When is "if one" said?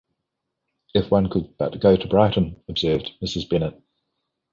0.95-1.29